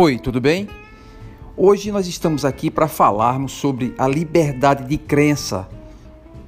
Oi, 0.00 0.16
tudo 0.16 0.40
bem? 0.40 0.68
Hoje 1.56 1.90
nós 1.90 2.06
estamos 2.06 2.44
aqui 2.44 2.70
para 2.70 2.86
falarmos 2.86 3.50
sobre 3.50 3.92
a 3.98 4.06
liberdade 4.06 4.86
de 4.86 4.96
crença, 4.96 5.68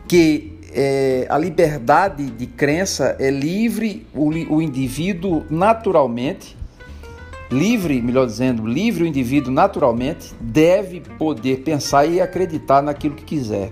que 0.07 0.59
é, 0.73 1.25
a 1.29 1.37
liberdade 1.37 2.29
de 2.29 2.45
crença 2.45 3.15
é 3.17 3.29
livre, 3.29 4.05
o, 4.13 4.27
o 4.27 4.61
indivíduo 4.61 5.45
naturalmente, 5.49 6.57
livre, 7.49 8.01
melhor 8.01 8.25
dizendo, 8.25 8.67
livre 8.67 9.05
o 9.05 9.07
indivíduo 9.07 9.53
naturalmente, 9.53 10.33
deve 10.39 10.99
poder 11.17 11.61
pensar 11.61 12.05
e 12.05 12.19
acreditar 12.19 12.81
naquilo 12.81 13.15
que 13.15 13.23
quiser. 13.23 13.71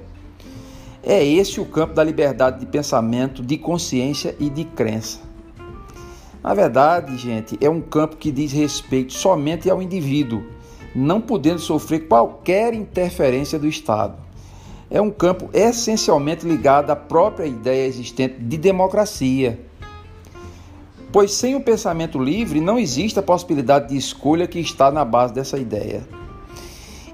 É 1.03 1.21
esse 1.21 1.59
o 1.59 1.65
campo 1.65 1.93
da 1.93 2.03
liberdade 2.03 2.61
de 2.61 2.65
pensamento, 2.65 3.43
de 3.43 3.57
consciência 3.57 4.33
e 4.39 4.49
de 4.49 4.63
crença. 4.63 5.19
Na 6.43 6.53
verdade, 6.53 7.15
gente, 7.15 7.57
é 7.61 7.69
um 7.69 7.79
campo 7.79 8.17
que 8.17 8.29
diz 8.29 8.51
respeito 8.51 9.13
somente 9.13 9.69
ao 9.69 9.81
indivíduo, 9.81 10.43
não 10.93 11.21
podendo 11.21 11.59
sofrer 11.59 12.07
qualquer 12.07 12.73
interferência 12.73 13.57
do 13.57 13.65
Estado. 13.65 14.17
É 14.91 14.99
um 14.99 15.09
campo 15.09 15.49
essencialmente 15.53 16.45
ligado 16.45 16.89
à 16.91 16.95
própria 16.97 17.45
ideia 17.45 17.87
existente 17.87 18.35
de 18.39 18.57
democracia. 18.57 19.57
Pois 21.13 21.31
sem 21.31 21.55
o 21.55 21.61
pensamento 21.61 22.19
livre 22.19 22.59
não 22.59 22.77
existe 22.77 23.17
a 23.17 23.23
possibilidade 23.23 23.89
de 23.89 23.97
escolha 23.97 24.45
que 24.45 24.59
está 24.59 24.91
na 24.91 25.05
base 25.05 25.33
dessa 25.33 25.57
ideia. 25.57 26.03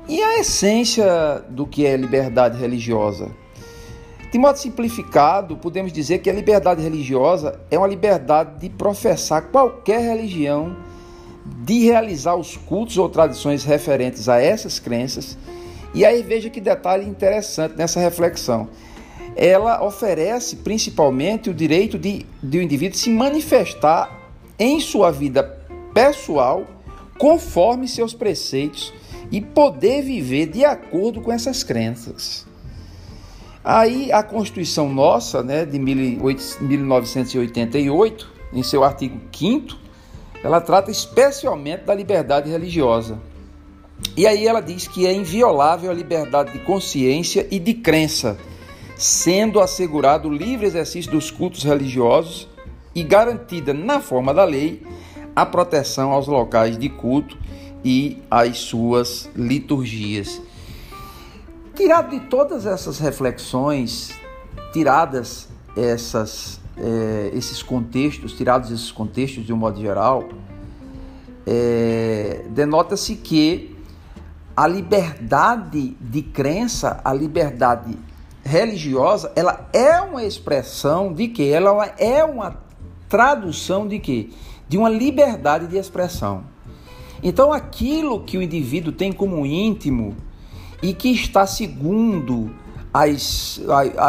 E 0.08 0.24
a 0.24 0.40
essência 0.40 1.46
do 1.50 1.68
que 1.68 1.86
é 1.86 1.96
liberdade 1.96 2.58
religiosa? 2.58 3.30
De 4.32 4.38
modo 4.38 4.58
simplificado, 4.58 5.58
podemos 5.58 5.92
dizer 5.92 6.20
que 6.20 6.30
a 6.30 6.34
liberdade 6.34 6.84
religiosa 6.84 7.60
é 7.72 7.78
uma 7.78 7.88
liberdade 7.88 8.60
de 8.60 8.70
professar 8.70 9.48
qualquer 9.48 10.02
religião, 10.02 10.78
de 11.64 11.86
realizar 11.86 12.36
os 12.36 12.56
cultos 12.56 13.00
ou 13.00 13.10
tradições 13.10 13.64
referentes 13.64 14.30
a 14.30 14.40
essas 14.40 14.78
crenças. 14.78 15.36
E 15.96 16.06
aí 16.06 16.22
veja 16.22 16.48
que 16.48 16.62
detalhe 16.62 17.08
interessante 17.08 17.76
nessa 17.76 18.00
reflexão. 18.00 18.70
Ela 19.36 19.84
oferece 19.84 20.58
principalmente 20.58 21.50
o 21.50 21.54
direito 21.54 21.98
de, 21.98 22.24
de 22.42 22.60
o 22.60 22.62
indivíduo 22.62 23.00
se 23.00 23.10
manifestar 23.10 24.16
em 24.60 24.80
sua 24.80 25.10
vida 25.10 25.60
pessoal 25.92 26.66
conforme 27.18 27.88
seus 27.88 28.14
preceitos 28.14 28.94
e 29.32 29.42
poder 29.42 30.04
viver 30.04 30.46
de 30.46 30.64
acordo 30.64 31.20
com 31.20 31.32
essas 31.32 31.64
crenças. 31.64 32.49
Aí 33.64 34.12
a 34.12 34.24
Constituição 34.24 34.90
nossa, 34.90 35.44
né, 35.44 35.64
de 35.66 35.80
1988, 35.80 38.28
em 38.54 38.64
seu 38.64 38.84
artigo 38.84 39.22
5 39.32 39.90
ela 40.44 40.62
trata 40.62 40.90
especialmente 40.90 41.84
da 41.84 41.94
liberdade 41.94 42.50
religiosa. 42.50 43.20
E 44.16 44.26
aí 44.26 44.48
ela 44.48 44.62
diz 44.62 44.88
que 44.88 45.06
é 45.06 45.14
inviolável 45.14 45.92
a 45.92 45.94
liberdade 45.94 46.54
de 46.54 46.60
consciência 46.60 47.46
e 47.52 47.60
de 47.60 47.74
crença, 47.74 48.38
sendo 48.96 49.60
assegurado 49.60 50.30
o 50.30 50.34
livre 50.34 50.66
exercício 50.66 51.12
dos 51.12 51.30
cultos 51.30 51.64
religiosos 51.64 52.48
e 52.96 53.04
garantida 53.04 53.74
na 53.74 54.00
forma 54.00 54.34
da 54.34 54.46
lei 54.46 54.82
a 55.36 55.46
proteção 55.46 56.12
aos 56.12 56.28
locais 56.28 56.78
de 56.78 56.90
culto 56.90 57.38
e 57.84 58.18
às 58.32 58.60
suas 58.60 59.30
liturgias. 59.36 60.42
Tirado 61.80 62.10
de 62.10 62.20
todas 62.20 62.66
essas 62.66 63.00
reflexões, 63.00 64.12
tiradas 64.74 65.48
essas, 65.78 66.60
é, 66.76 67.32
esses 67.34 67.64
contextos, 67.64 68.34
tirados 68.34 68.70
esses 68.70 68.92
contextos 68.92 69.46
de 69.46 69.54
um 69.54 69.56
modo 69.56 69.80
geral, 69.80 70.28
é, 71.48 72.44
denota-se 72.50 73.16
que 73.16 73.78
a 74.58 74.68
liberdade 74.68 75.96
de 76.02 76.22
crença, 76.22 77.00
a 77.02 77.14
liberdade 77.14 77.98
religiosa, 78.44 79.32
ela 79.34 79.70
é 79.72 80.02
uma 80.02 80.26
expressão 80.26 81.14
de 81.14 81.30
que? 81.30 81.50
Ela 81.50 81.94
é 81.98 82.22
uma 82.26 82.58
tradução 83.08 83.88
de 83.88 84.00
que? 84.00 84.34
De 84.68 84.78
uma 84.78 84.90
liberdade 84.90 85.66
de 85.66 85.78
expressão. 85.78 86.44
Então, 87.24 87.54
aquilo 87.54 88.22
que 88.22 88.38
o 88.38 88.42
indivíduo 88.42 88.92
tem 88.92 89.14
como 89.14 89.46
íntimo, 89.46 90.18
e 90.82 90.94
que 90.94 91.10
está 91.10 91.46
segundo 91.46 92.52
as, 92.94 93.60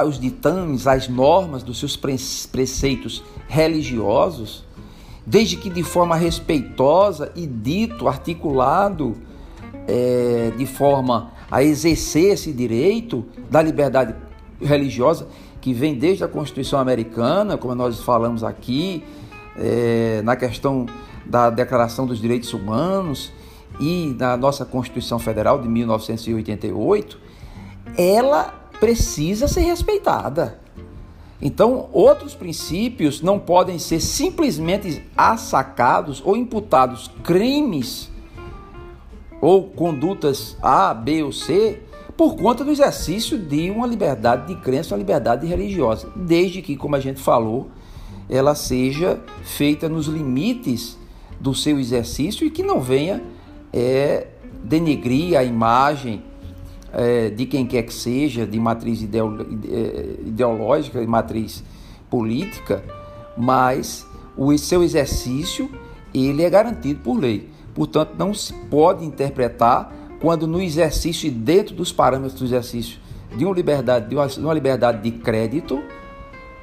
os 0.07 0.19
ditames, 0.19 0.87
as 0.87 1.09
normas 1.09 1.63
dos 1.63 1.79
seus 1.79 1.97
preceitos 1.97 3.23
religiosos, 3.49 4.65
desde 5.27 5.57
que 5.57 5.69
de 5.69 5.83
forma 5.83 6.17
respeitosa 6.17 7.31
e 7.37 7.47
dito, 7.47 8.09
articulado, 8.09 9.17
é, 9.87 10.53
de 10.57 10.67
forma 10.67 11.33
a 11.51 11.63
exercer 11.63 12.35
esse 12.35 12.53
direito 12.53 13.25
da 13.51 13.61
liberdade 13.61 14.15
religiosa, 14.61 15.27
que 15.61 15.75
vem 15.75 15.95
desde 15.95 16.25
a 16.25 16.29
Constituição 16.29 16.79
Americana, 16.79 17.59
como 17.59 17.75
nós 17.75 18.01
falamos 18.01 18.43
aqui, 18.43 19.05
é, 19.59 20.23
na 20.23 20.37
questão 20.37 20.87
da 21.27 21.51
Declaração 21.51 22.07
dos 22.07 22.21
Direitos 22.21 22.55
Humanos, 22.55 23.33
e 23.81 24.15
na 24.19 24.37
nossa 24.37 24.65
Constituição 24.65 25.19
Federal 25.19 25.61
de 25.61 25.67
1988, 25.67 27.19
ela 27.97 28.55
precisa 28.79 29.49
ser 29.49 29.63
respeitada. 29.63 30.61
Então, 31.43 31.89
outros 31.93 32.35
princípios 32.35 33.23
não 33.23 33.39
podem 33.39 33.79
ser 33.79 34.01
simplesmente 34.01 35.03
assacados 35.17 36.23
ou 36.25 36.37
imputados 36.37 37.11
crimes 37.25 38.11
ou 39.41 39.65
condutas 39.65 40.55
A, 40.61 40.93
B 40.93 41.23
ou 41.23 41.33
C 41.33 41.81
por 42.15 42.37
conta 42.37 42.63
do 42.63 42.71
exercício 42.71 43.39
de 43.39 43.71
uma 43.71 43.87
liberdade 43.87 44.49
de 44.49 44.61
crença, 44.61 44.95
uma 44.95 44.99
liberdade 44.99 45.47
religiosa, 45.47 46.13
desde 46.15 46.61
que, 46.61 46.77
como 46.77 46.95
a 46.95 47.01
gente 47.01 47.19
falou, 47.19 47.71
ela 48.29 48.55
seja 48.55 49.19
feita 49.43 49.89
nos 49.89 50.07
limites 50.07 50.99
do 51.41 51.55
seu 51.55 51.81
exercício 51.81 52.47
e 52.47 52.51
que 52.51 52.63
não 52.63 52.79
venha 52.79 53.23
é 53.73 54.27
denegrir 54.65 55.39
a 55.39 55.45
imagem 55.45 56.23
é, 56.93 57.31
de 57.31 57.47
quem 57.47 57.67
quer 57.67 57.83
que 57.83 57.95
seja, 57.95 58.47
de 58.47 58.59
matriz 58.59 59.03
é, 59.03 59.07
ideológica, 60.27 61.01
de 61.01 61.07
matriz 61.07 61.63
política, 62.09 62.83
mas 63.37 64.07
o 64.37 64.57
seu 64.59 64.83
exercício 64.83 65.71
ele 66.13 66.43
é 66.43 66.51
garantido 66.51 67.01
por 67.01 67.19
lei. 67.19 67.49
Portanto, 67.75 68.15
não 68.19 68.35
se 68.35 68.53
pode 68.53 69.05
interpretar 69.05 69.93
quando 70.21 70.47
no 70.47 70.61
exercício 70.61 71.29
e 71.29 71.31
dentro 71.31 71.75
dos 71.75 71.93
parâmetros 71.93 72.39
do 72.39 72.45
exercício 72.45 72.99
de 73.37 73.45
uma 73.45 73.55
liberdade 73.55 74.09
de 74.09 74.17
uma, 74.17 74.27
uma 74.39 74.55
liberdade 74.55 75.03
de 75.03 75.19
crédito, 75.19 75.81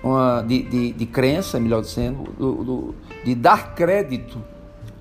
uma, 0.03 0.41
de, 0.41 0.63
de, 0.63 0.91
de 0.91 1.05
crença, 1.05 1.59
melhor 1.59 1.81
dizendo, 1.81 2.23
do, 2.37 2.63
do, 2.63 2.95
de 3.23 3.33
dar 3.33 3.73
crédito 3.73 4.43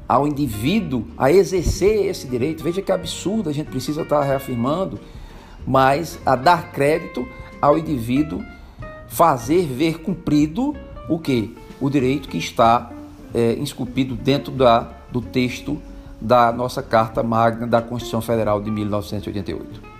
ao 0.08 0.26
indivíduo 0.26 1.06
a 1.16 1.30
exercer 1.30 2.06
esse 2.06 2.26
direito. 2.26 2.62
Veja 2.62 2.82
que 2.82 2.92
absurdo, 2.92 3.48
a 3.48 3.52
gente 3.52 3.70
precisa 3.70 4.02
estar 4.02 4.22
reafirmando, 4.22 5.00
mas 5.66 6.18
a 6.24 6.36
dar 6.36 6.72
crédito 6.72 7.26
ao 7.60 7.78
indivíduo 7.78 8.42
fazer 9.08 9.66
ver 9.66 10.00
cumprido 10.00 10.74
o 11.08 11.18
que? 11.18 11.56
O 11.80 11.88
direito 11.88 12.28
que 12.28 12.38
está 12.38 12.90
é, 13.34 13.52
esculpido 13.54 14.14
dentro 14.14 14.52
da, 14.52 14.88
do 15.10 15.20
texto 15.20 15.80
da 16.20 16.52
nossa 16.52 16.82
Carta 16.82 17.22
Magna 17.22 17.66
da 17.66 17.82
Constituição 17.82 18.20
Federal 18.20 18.60
de 18.60 18.70
1988. 18.70 19.95